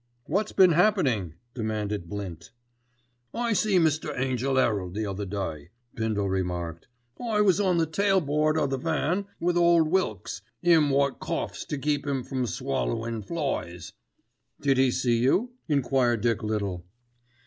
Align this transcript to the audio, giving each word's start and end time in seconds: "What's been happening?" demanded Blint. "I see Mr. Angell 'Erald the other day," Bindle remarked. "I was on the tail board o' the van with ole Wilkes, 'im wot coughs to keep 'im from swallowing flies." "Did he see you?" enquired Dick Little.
"What's 0.25 0.51
been 0.51 0.71
happening?" 0.71 1.35
demanded 1.53 2.09
Blint. 2.09 2.49
"I 3.35 3.53
see 3.53 3.77
Mr. 3.77 4.11
Angell 4.17 4.57
'Erald 4.57 4.95
the 4.95 5.05
other 5.05 5.27
day," 5.27 5.69
Bindle 5.93 6.27
remarked. 6.27 6.87
"I 7.23 7.41
was 7.41 7.59
on 7.59 7.77
the 7.77 7.85
tail 7.85 8.19
board 8.19 8.57
o' 8.57 8.65
the 8.65 8.79
van 8.79 9.27
with 9.39 9.57
ole 9.57 9.83
Wilkes, 9.83 10.41
'im 10.63 10.89
wot 10.89 11.19
coughs 11.19 11.65
to 11.65 11.77
keep 11.77 12.07
'im 12.07 12.23
from 12.23 12.47
swallowing 12.47 13.21
flies." 13.21 13.93
"Did 14.59 14.79
he 14.79 14.89
see 14.89 15.19
you?" 15.19 15.51
enquired 15.67 16.21
Dick 16.21 16.41
Little. 16.41 16.83